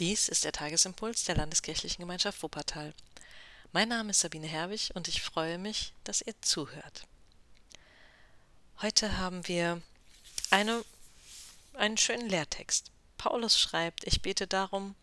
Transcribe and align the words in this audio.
Dies 0.00 0.30
ist 0.30 0.44
der 0.44 0.52
Tagesimpuls 0.52 1.24
der 1.24 1.36
Landeskirchlichen 1.36 2.00
Gemeinschaft 2.00 2.42
Wuppertal. 2.42 2.94
Mein 3.72 3.90
Name 3.90 4.12
ist 4.12 4.20
Sabine 4.20 4.46
Herwig 4.46 4.90
und 4.94 5.08
ich 5.08 5.20
freue 5.20 5.58
mich, 5.58 5.92
dass 6.04 6.22
ihr 6.22 6.32
zuhört. 6.40 7.06
Heute 8.80 9.18
haben 9.18 9.46
wir 9.46 9.82
eine, 10.48 10.82
einen 11.74 11.98
schönen 11.98 12.30
Lehrtext. 12.30 12.90
Paulus 13.18 13.58
schreibt, 13.58 14.06
ich 14.06 14.22
bete 14.22 14.46
darum, 14.46 14.94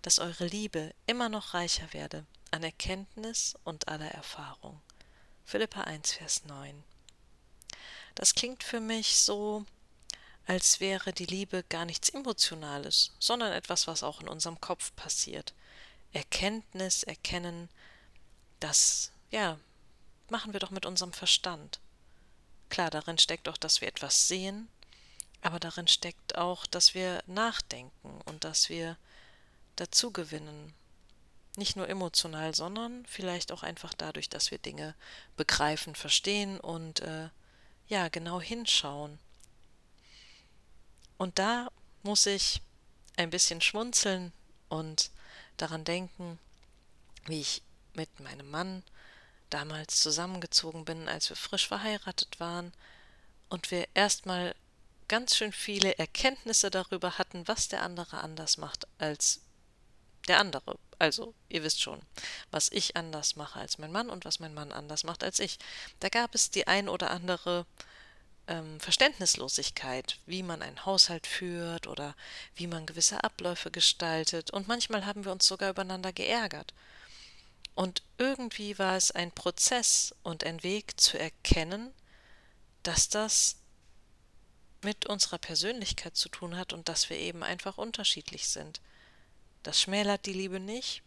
dass 0.00 0.20
eure 0.20 0.46
Liebe 0.46 0.94
immer 1.06 1.28
noch 1.28 1.52
reicher 1.52 1.92
werde 1.92 2.24
an 2.50 2.62
Erkenntnis 2.62 3.56
und 3.62 3.88
aller 3.88 4.10
Erfahrung. 4.10 4.80
Philippa 5.44 5.82
1, 5.82 6.12
Vers 6.12 6.46
9. 6.46 6.82
Das 8.14 8.34
klingt 8.34 8.64
für 8.64 8.80
mich 8.80 9.18
so, 9.18 9.66
als 10.46 10.80
wäre 10.80 11.12
die 11.12 11.26
Liebe 11.26 11.64
gar 11.68 11.84
nichts 11.84 12.08
Emotionales, 12.08 13.12
sondern 13.18 13.52
etwas, 13.52 13.86
was 13.86 14.02
auch 14.02 14.20
in 14.20 14.28
unserem 14.28 14.60
Kopf 14.60 14.94
passiert. 14.94 15.54
Erkenntnis, 16.12 17.02
Erkennen, 17.02 17.68
das, 18.60 19.10
ja, 19.30 19.58
machen 20.30 20.52
wir 20.52 20.60
doch 20.60 20.70
mit 20.70 20.86
unserem 20.86 21.12
Verstand. 21.12 21.80
Klar, 22.68 22.90
darin 22.90 23.18
steckt 23.18 23.48
auch, 23.48 23.56
dass 23.56 23.80
wir 23.80 23.88
etwas 23.88 24.28
sehen, 24.28 24.68
aber 25.42 25.60
darin 25.60 25.88
steckt 25.88 26.38
auch, 26.38 26.66
dass 26.66 26.94
wir 26.94 27.22
nachdenken 27.26 28.20
und 28.24 28.44
dass 28.44 28.68
wir 28.68 28.96
dazu 29.76 30.12
gewinnen. 30.12 30.72
Nicht 31.56 31.76
nur 31.76 31.88
emotional, 31.88 32.54
sondern 32.54 33.04
vielleicht 33.06 33.50
auch 33.50 33.62
einfach 33.62 33.94
dadurch, 33.94 34.28
dass 34.28 34.50
wir 34.50 34.58
Dinge 34.58 34.94
begreifen, 35.36 35.94
verstehen 35.94 36.60
und 36.60 37.00
äh, 37.00 37.30
ja, 37.88 38.08
genau 38.08 38.40
hinschauen. 38.40 39.18
Und 41.18 41.38
da 41.38 41.68
muss 42.02 42.26
ich 42.26 42.60
ein 43.16 43.30
bisschen 43.30 43.60
schmunzeln 43.60 44.32
und 44.68 45.10
daran 45.56 45.84
denken, 45.84 46.38
wie 47.26 47.40
ich 47.40 47.62
mit 47.94 48.20
meinem 48.20 48.50
Mann 48.50 48.82
damals 49.50 50.00
zusammengezogen 50.00 50.84
bin, 50.84 51.08
als 51.08 51.28
wir 51.30 51.36
frisch 51.36 51.68
verheiratet 51.68 52.38
waren 52.40 52.72
und 53.48 53.70
wir 53.70 53.86
erstmal 53.94 54.54
ganz 55.08 55.36
schön 55.36 55.52
viele 55.52 55.96
Erkenntnisse 55.98 56.70
darüber 56.70 57.18
hatten, 57.18 57.46
was 57.46 57.68
der 57.68 57.82
andere 57.82 58.18
anders 58.18 58.58
macht 58.58 58.86
als 58.98 59.40
der 60.28 60.40
andere. 60.40 60.78
Also, 60.98 61.34
ihr 61.48 61.62
wisst 61.62 61.80
schon, 61.80 62.00
was 62.50 62.70
ich 62.72 62.96
anders 62.96 63.36
mache 63.36 63.60
als 63.60 63.78
mein 63.78 63.92
Mann 63.92 64.10
und 64.10 64.24
was 64.24 64.40
mein 64.40 64.54
Mann 64.54 64.72
anders 64.72 65.04
macht 65.04 65.22
als 65.22 65.38
ich. 65.38 65.58
Da 66.00 66.08
gab 66.08 66.34
es 66.34 66.50
die 66.50 66.66
ein 66.66 66.88
oder 66.88 67.10
andere 67.10 67.66
ähm, 68.48 68.80
Verständnislosigkeit, 68.80 70.18
wie 70.26 70.42
man 70.42 70.62
einen 70.62 70.84
Haushalt 70.84 71.26
führt 71.26 71.86
oder 71.86 72.14
wie 72.54 72.66
man 72.66 72.86
gewisse 72.86 73.22
Abläufe 73.24 73.70
gestaltet. 73.70 74.50
Und 74.50 74.68
manchmal 74.68 75.06
haben 75.06 75.24
wir 75.24 75.32
uns 75.32 75.46
sogar 75.46 75.70
übereinander 75.70 76.12
geärgert. 76.12 76.72
Und 77.74 78.02
irgendwie 78.18 78.78
war 78.78 78.96
es 78.96 79.10
ein 79.10 79.32
Prozess 79.32 80.14
und 80.22 80.44
ein 80.44 80.62
Weg 80.62 80.98
zu 81.00 81.18
erkennen, 81.18 81.92
dass 82.82 83.08
das 83.08 83.56
mit 84.82 85.06
unserer 85.06 85.38
Persönlichkeit 85.38 86.16
zu 86.16 86.28
tun 86.28 86.56
hat 86.56 86.72
und 86.72 86.88
dass 86.88 87.10
wir 87.10 87.18
eben 87.18 87.42
einfach 87.42 87.76
unterschiedlich 87.76 88.48
sind. 88.48 88.80
Das 89.62 89.80
schmälert 89.80 90.26
die 90.26 90.32
Liebe 90.32 90.60
nicht, 90.60 91.02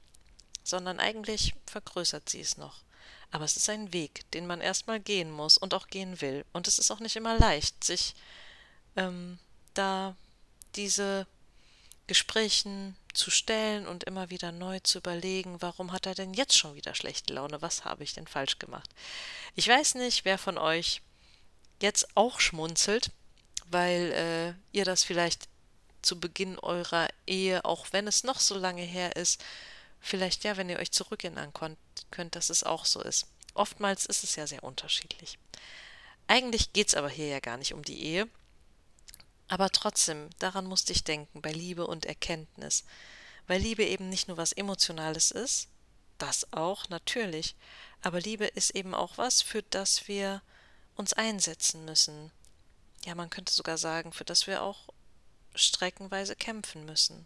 sondern 0.63 0.99
eigentlich 0.99 1.55
vergrößert 1.65 2.29
sie 2.29 2.41
es 2.41 2.57
noch. 2.57 2.83
Aber 3.31 3.45
es 3.45 3.57
ist 3.57 3.69
ein 3.69 3.93
Weg, 3.93 4.29
den 4.31 4.47
man 4.47 4.61
erstmal 4.61 4.99
gehen 4.99 5.31
muss 5.31 5.57
und 5.57 5.73
auch 5.73 5.87
gehen 5.87 6.19
will. 6.21 6.45
Und 6.51 6.67
es 6.67 6.79
ist 6.79 6.89
auch 6.91 6.99
nicht 6.99 7.15
immer 7.15 7.37
leicht, 7.37 7.83
sich 7.83 8.15
ähm, 8.95 9.37
da 9.73 10.15
diese 10.75 11.27
Gesprächen 12.07 12.95
zu 13.13 13.29
stellen 13.29 13.87
und 13.87 14.03
immer 14.03 14.29
wieder 14.29 14.51
neu 14.51 14.79
zu 14.79 14.97
überlegen, 14.97 15.61
warum 15.61 15.91
hat 15.91 16.05
er 16.05 16.15
denn 16.15 16.33
jetzt 16.33 16.57
schon 16.57 16.75
wieder 16.75 16.95
schlechte 16.95 17.33
Laune? 17.33 17.61
Was 17.61 17.85
habe 17.85 18.03
ich 18.03 18.13
denn 18.13 18.27
falsch 18.27 18.57
gemacht? 18.57 18.89
Ich 19.55 19.67
weiß 19.67 19.95
nicht, 19.95 20.25
wer 20.25 20.37
von 20.37 20.57
euch 20.57 21.01
jetzt 21.81 22.07
auch 22.15 22.39
schmunzelt, 22.39 23.11
weil 23.69 24.55
äh, 24.73 24.77
ihr 24.77 24.85
das 24.85 25.03
vielleicht 25.03 25.47
zu 26.01 26.19
Beginn 26.19 26.57
eurer 26.59 27.07
Ehe, 27.27 27.65
auch 27.65 27.87
wenn 27.91 28.07
es 28.07 28.23
noch 28.23 28.39
so 28.39 28.57
lange 28.57 28.81
her 28.81 29.15
ist, 29.15 29.43
vielleicht 29.99 30.43
ja, 30.43 30.57
wenn 30.57 30.69
ihr 30.69 30.79
euch 30.79 30.91
zurückerinnern 30.91 31.53
könnt, 32.11 32.35
dass 32.35 32.49
es 32.49 32.63
auch 32.63 32.85
so 32.85 33.01
ist. 33.01 33.27
Oftmals 33.53 34.05
ist 34.05 34.23
es 34.23 34.35
ja 34.35 34.47
sehr 34.47 34.63
unterschiedlich. 34.63 35.37
Eigentlich 36.27 36.73
geht 36.73 36.89
es 36.89 36.95
aber 36.95 37.09
hier 37.09 37.27
ja 37.27 37.39
gar 37.39 37.57
nicht 37.57 37.73
um 37.73 37.83
die 37.83 38.03
Ehe. 38.03 38.27
Aber 39.47 39.69
trotzdem, 39.71 40.29
daran 40.37 40.65
musste 40.65 40.93
ich 40.93 41.03
denken, 41.03 41.41
bei 41.41 41.51
Liebe 41.51 41.87
und 41.87 42.05
Erkenntnis. 42.05 42.83
Weil 43.47 43.59
Liebe 43.59 43.83
eben 43.83 44.09
nicht 44.09 44.27
nur 44.27 44.37
was 44.37 44.51
Emotionales 44.51 45.31
ist, 45.31 45.69
das 46.19 46.53
auch, 46.53 46.89
natürlich, 46.89 47.55
aber 48.01 48.19
Liebe 48.19 48.45
ist 48.45 48.71
eben 48.71 48.93
auch 48.93 49.17
was, 49.17 49.41
für 49.41 49.63
das 49.63 50.07
wir 50.07 50.41
uns 50.95 51.13
einsetzen 51.13 51.85
müssen. 51.85 52.31
Ja, 53.05 53.15
man 53.15 53.29
könnte 53.29 53.53
sogar 53.53 53.77
sagen, 53.77 54.11
für 54.11 54.25
das 54.25 54.45
wir 54.45 54.61
auch 54.61 54.89
streckenweise 55.55 56.35
kämpfen 56.35 56.85
müssen. 56.85 57.25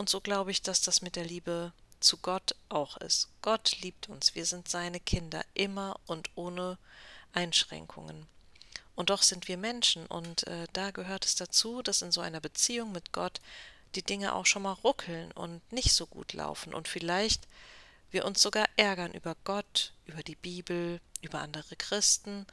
Und 0.00 0.08
so 0.08 0.22
glaube 0.22 0.50
ich, 0.50 0.62
dass 0.62 0.80
das 0.80 1.02
mit 1.02 1.14
der 1.14 1.26
Liebe 1.26 1.74
zu 2.00 2.16
Gott 2.16 2.54
auch 2.70 2.96
ist. 2.96 3.28
Gott 3.42 3.82
liebt 3.82 4.08
uns, 4.08 4.34
wir 4.34 4.46
sind 4.46 4.66
seine 4.66 4.98
Kinder, 4.98 5.44
immer 5.52 6.00
und 6.06 6.30
ohne 6.36 6.78
Einschränkungen. 7.34 8.26
Und 8.94 9.10
doch 9.10 9.20
sind 9.20 9.46
wir 9.46 9.58
Menschen 9.58 10.06
und 10.06 10.46
äh, 10.46 10.66
da 10.72 10.90
gehört 10.90 11.26
es 11.26 11.34
dazu, 11.34 11.82
dass 11.82 12.00
in 12.00 12.12
so 12.12 12.22
einer 12.22 12.40
Beziehung 12.40 12.92
mit 12.92 13.12
Gott 13.12 13.42
die 13.94 14.02
Dinge 14.02 14.34
auch 14.34 14.46
schon 14.46 14.62
mal 14.62 14.72
ruckeln 14.72 15.32
und 15.32 15.60
nicht 15.70 15.92
so 15.92 16.06
gut 16.06 16.32
laufen 16.32 16.72
und 16.72 16.88
vielleicht 16.88 17.46
wir 18.10 18.24
uns 18.24 18.40
sogar 18.40 18.70
ärgern 18.78 19.12
über 19.12 19.36
Gott, 19.44 19.92
über 20.06 20.22
die 20.22 20.36
Bibel, 20.36 21.02
über 21.20 21.40
andere 21.40 21.76
Christen, 21.76 22.46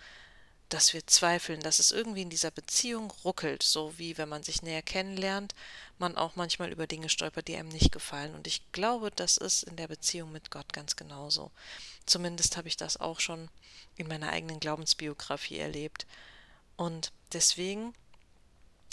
dass 0.69 0.94
wir 0.94 1.05
zweifeln, 1.07 1.61
dass 1.61 1.79
es 1.79 1.91
irgendwie 1.91 2.23
in 2.23 2.29
dieser 2.29 2.51
Beziehung 2.51 3.11
ruckelt, 3.23 3.63
so 3.63 3.97
wie 3.97 4.17
wenn 4.17 4.28
man 4.28 4.44
sich 4.44 4.61
näher 4.61 4.81
kennenlernt, 4.81 5.55
man 5.97 6.17
auch 6.17 6.35
manchmal 6.35 6.72
über 6.72 6.88
Dinge 6.88 7.09
stolpert, 7.09 7.47
die 7.47 7.55
einem 7.55 7.69
nicht 7.69 7.91
gefallen. 7.91 8.35
Und 8.35 8.47
ich 8.47 8.72
glaube, 8.72 9.11
das 9.11 9.38
ist 9.38 9.63
in 9.63 9.77
der 9.77 9.88
Beziehung 9.88 10.31
mit 10.31 10.51
Gott 10.51 10.73
ganz 10.73 10.95
genauso. 10.95 11.51
Zumindest 12.06 12.57
habe 12.57 12.67
ich 12.67 12.77
das 12.77 12.97
auch 12.97 13.19
schon 13.19 13.50
in 13.95 14.07
meiner 14.07 14.29
eigenen 14.29 14.59
Glaubensbiografie 14.59 15.57
erlebt. 15.57 16.06
Und 16.75 17.11
deswegen 17.33 17.94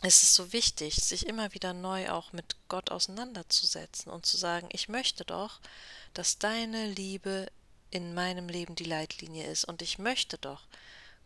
ist 0.03 0.23
es 0.23 0.35
so 0.35 0.53
wichtig, 0.53 0.97
sich 0.97 1.27
immer 1.27 1.55
wieder 1.55 1.73
neu 1.73 2.11
auch 2.11 2.33
mit 2.33 2.57
Gott 2.69 2.91
auseinanderzusetzen 2.91 4.13
und 4.13 4.27
zu 4.27 4.37
sagen, 4.37 4.69
ich 4.73 4.89
möchte 4.89 5.25
doch, 5.25 5.61
dass 6.13 6.39
deine 6.39 6.87
Liebe 6.87 7.49
in 7.91 8.15
meinem 8.15 8.49
Leben 8.49 8.75
die 8.75 8.85
Leitlinie 8.85 9.47
ist. 9.47 9.65
Und 9.65 9.83
ich 9.83 9.99
möchte 9.99 10.37
doch, 10.39 10.67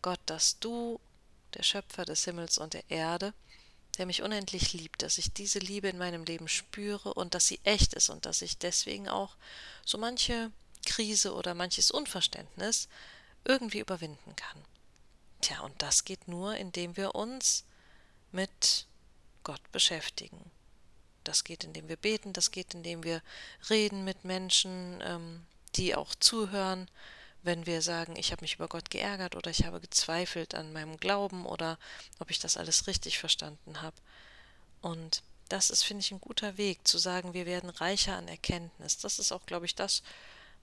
Gott, 0.01 0.19
dass 0.25 0.59
du, 0.59 0.99
der 1.53 1.63
Schöpfer 1.63 2.05
des 2.05 2.23
Himmels 2.25 2.57
und 2.57 2.73
der 2.73 2.89
Erde, 2.89 3.33
der 3.97 4.05
mich 4.05 4.21
unendlich 4.21 4.73
liebt, 4.73 5.01
dass 5.01 5.17
ich 5.17 5.33
diese 5.33 5.59
Liebe 5.59 5.89
in 5.89 5.97
meinem 5.97 6.23
Leben 6.23 6.47
spüre 6.47 7.13
und 7.13 7.33
dass 7.33 7.47
sie 7.47 7.59
echt 7.63 7.93
ist 7.93 8.09
und 8.09 8.25
dass 8.25 8.41
ich 8.41 8.57
deswegen 8.57 9.09
auch 9.09 9.35
so 9.85 9.97
manche 9.97 10.51
Krise 10.85 11.33
oder 11.33 11.53
manches 11.53 11.91
Unverständnis 11.91 12.87
irgendwie 13.43 13.79
überwinden 13.79 14.35
kann. 14.35 14.63
Tja, 15.41 15.61
und 15.61 15.81
das 15.81 16.05
geht 16.05 16.27
nur, 16.27 16.55
indem 16.55 16.95
wir 16.97 17.15
uns 17.15 17.65
mit 18.31 18.85
Gott 19.43 19.61
beschäftigen. 19.71 20.51
Das 21.23 21.43
geht, 21.43 21.63
indem 21.63 21.89
wir 21.89 21.97
beten, 21.97 22.33
das 22.33 22.51
geht, 22.51 22.73
indem 22.73 23.03
wir 23.03 23.21
reden 23.69 24.03
mit 24.03 24.23
Menschen, 24.23 25.01
ähm, 25.03 25.45
die 25.75 25.95
auch 25.95 26.15
zuhören, 26.15 26.89
wenn 27.41 27.65
wir 27.65 27.81
sagen, 27.81 28.15
ich 28.17 28.31
habe 28.31 28.41
mich 28.41 28.55
über 28.55 28.67
Gott 28.67 28.89
geärgert 28.89 29.35
oder 29.35 29.49
ich 29.49 29.65
habe 29.65 29.79
gezweifelt 29.79 30.55
an 30.55 30.73
meinem 30.73 30.97
Glauben 30.97 31.45
oder 31.45 31.77
ob 32.19 32.31
ich 32.31 32.39
das 32.39 32.57
alles 32.57 32.87
richtig 32.87 33.19
verstanden 33.19 33.81
habe. 33.81 33.95
Und 34.81 35.23
das 35.47 35.69
ist, 35.69 35.83
finde 35.83 36.01
ich, 36.01 36.11
ein 36.11 36.21
guter 36.21 36.57
Weg 36.57 36.87
zu 36.87 36.97
sagen, 36.97 37.33
wir 37.33 37.45
werden 37.45 37.69
reicher 37.69 38.15
an 38.15 38.27
Erkenntnis. 38.27 38.97
Das 38.97 39.19
ist 39.19 39.31
auch, 39.31 39.45
glaube 39.45 39.65
ich, 39.65 39.75
das, 39.75 40.03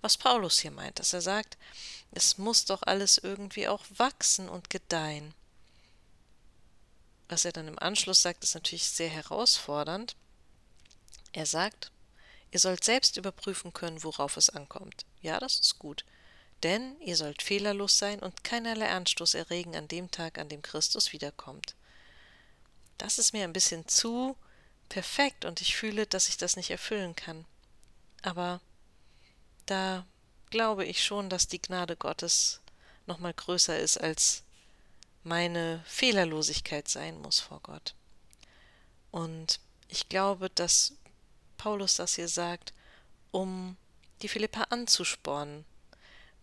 was 0.00 0.16
Paulus 0.16 0.58
hier 0.58 0.70
meint, 0.70 0.98
dass 0.98 1.12
er 1.12 1.22
sagt, 1.22 1.56
es 2.12 2.38
muss 2.38 2.64
doch 2.66 2.82
alles 2.82 3.18
irgendwie 3.18 3.68
auch 3.68 3.84
wachsen 3.96 4.48
und 4.48 4.70
gedeihen. 4.70 5.34
Was 7.28 7.44
er 7.44 7.52
dann 7.52 7.66
im 7.66 7.78
Anschluss 7.78 8.22
sagt, 8.22 8.44
ist 8.44 8.54
natürlich 8.54 8.88
sehr 8.88 9.08
herausfordernd. 9.08 10.14
Er 11.32 11.46
sagt, 11.46 11.90
ihr 12.52 12.60
sollt 12.60 12.84
selbst 12.84 13.16
überprüfen 13.16 13.72
können, 13.72 14.04
worauf 14.04 14.36
es 14.36 14.50
ankommt. 14.50 15.04
Ja, 15.20 15.40
das 15.40 15.58
ist 15.58 15.78
gut. 15.78 16.04
Denn 16.62 16.98
ihr 17.00 17.16
sollt 17.16 17.42
fehlerlos 17.42 17.98
sein 17.98 18.20
und 18.20 18.44
keinerlei 18.44 18.88
Anstoß 18.90 19.34
erregen 19.34 19.76
an 19.76 19.88
dem 19.88 20.10
Tag, 20.10 20.38
an 20.38 20.48
dem 20.48 20.62
Christus 20.62 21.12
wiederkommt. 21.12 21.74
Das 22.98 23.18
ist 23.18 23.32
mir 23.32 23.44
ein 23.44 23.52
bisschen 23.52 23.86
zu 23.88 24.36
perfekt 24.88 25.44
und 25.44 25.60
ich 25.60 25.76
fühle, 25.76 26.06
dass 26.06 26.28
ich 26.28 26.36
das 26.36 26.56
nicht 26.56 26.70
erfüllen 26.70 27.14
kann. 27.14 27.44
Aber 28.22 28.60
da 29.66 30.06
glaube 30.50 30.84
ich 30.84 31.04
schon, 31.04 31.28
dass 31.28 31.48
die 31.48 31.60
Gnade 31.60 31.96
Gottes 31.96 32.60
noch 33.06 33.18
mal 33.18 33.34
größer 33.34 33.78
ist 33.78 33.98
als 33.98 34.42
meine 35.22 35.82
Fehlerlosigkeit 35.86 36.88
sein 36.88 37.20
muss 37.20 37.40
vor 37.40 37.60
Gott. 37.60 37.94
Und 39.10 39.60
ich 39.88 40.08
glaube, 40.08 40.50
dass 40.50 40.94
Paulus 41.56 41.96
das 41.96 42.14
hier 42.14 42.28
sagt, 42.28 42.72
um 43.32 43.76
die 44.22 44.28
Philippa 44.28 44.62
anzuspornen, 44.70 45.64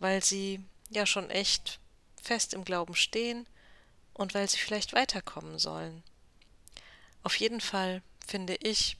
weil 0.04 0.22
sie 0.22 0.60
ja 0.90 1.06
schon 1.06 1.30
echt 1.30 1.80
fest 2.22 2.54
im 2.54 2.66
Glauben 2.66 2.94
stehen 2.94 3.48
und 4.14 4.34
weil 4.34 4.50
sie 4.50 4.58
vielleicht 4.58 4.92
weiterkommen 4.92 5.60
sollen. 5.60 6.04
Auf 7.24 7.38
jeden 7.38 7.62
Fall 7.62 8.02
finde 8.28 8.56
ich, 8.56 8.98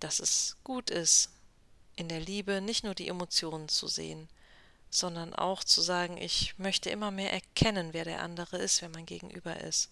dass 0.00 0.18
es 0.18 0.56
gut 0.64 0.90
ist, 0.90 1.30
in 1.94 2.08
der 2.08 2.18
Liebe 2.18 2.60
nicht 2.60 2.82
nur 2.82 2.96
die 2.96 3.06
Emotionen 3.06 3.68
zu 3.68 3.86
sehen, 3.86 4.28
sondern 4.90 5.34
auch 5.34 5.62
zu 5.62 5.80
sagen, 5.80 6.16
ich 6.16 6.58
möchte 6.58 6.90
immer 6.90 7.12
mehr 7.12 7.32
erkennen, 7.32 7.92
wer 7.92 8.04
der 8.04 8.22
andere 8.22 8.58
ist, 8.58 8.82
wer 8.82 8.88
mein 8.88 9.06
Gegenüber 9.06 9.60
ist. 9.60 9.88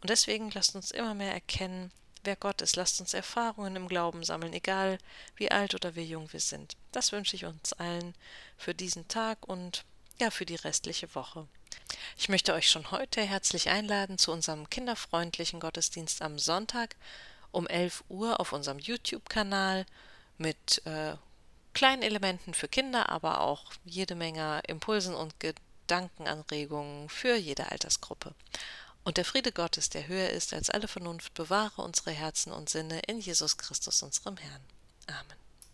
Und 0.00 0.08
deswegen 0.08 0.50
lasst 0.52 0.74
uns 0.74 0.92
immer 0.92 1.12
mehr 1.12 1.34
erkennen, 1.34 1.92
wer 2.24 2.36
Gott 2.36 2.62
ist. 2.62 2.76
Lasst 2.76 3.00
uns 3.00 3.14
Erfahrungen 3.14 3.76
im 3.76 3.88
Glauben 3.88 4.24
sammeln, 4.24 4.52
egal 4.52 4.98
wie 5.36 5.50
alt 5.50 5.74
oder 5.74 5.94
wie 5.94 6.04
jung 6.04 6.32
wir 6.32 6.40
sind. 6.40 6.76
Das 6.92 7.12
wünsche 7.12 7.36
ich 7.36 7.44
uns 7.44 7.72
allen 7.74 8.14
für 8.56 8.74
diesen 8.74 9.08
Tag 9.08 9.48
und 9.48 9.84
ja, 10.20 10.30
für 10.30 10.46
die 10.46 10.56
restliche 10.56 11.14
Woche. 11.14 11.46
Ich 12.16 12.28
möchte 12.28 12.54
euch 12.54 12.70
schon 12.70 12.90
heute 12.90 13.22
herzlich 13.22 13.68
einladen 13.68 14.18
zu 14.18 14.32
unserem 14.32 14.68
kinderfreundlichen 14.70 15.60
Gottesdienst 15.60 16.22
am 16.22 16.38
Sonntag 16.38 16.96
um 17.50 17.66
11 17.66 18.04
Uhr 18.08 18.40
auf 18.40 18.52
unserem 18.52 18.78
YouTube-Kanal 18.78 19.86
mit 20.38 20.84
äh, 20.86 21.14
kleinen 21.74 22.02
Elementen 22.02 22.54
für 22.54 22.68
Kinder, 22.68 23.08
aber 23.08 23.40
auch 23.40 23.72
jede 23.84 24.14
Menge 24.14 24.60
Impulsen 24.66 25.14
und 25.14 25.34
Gedankenanregungen 25.40 27.08
für 27.08 27.36
jede 27.36 27.70
Altersgruppe. 27.70 28.34
Und 29.04 29.16
der 29.16 29.24
Friede 29.24 29.52
Gottes, 29.52 29.90
der 29.90 30.06
höher 30.06 30.30
ist 30.30 30.52
als 30.52 30.70
alle 30.70 30.86
Vernunft, 30.86 31.34
bewahre 31.34 31.82
unsere 31.82 32.12
Herzen 32.12 32.52
und 32.52 32.68
Sinne 32.68 33.00
in 33.08 33.18
Jesus 33.18 33.56
Christus, 33.56 34.02
unserem 34.02 34.36
Herrn. 34.36 34.62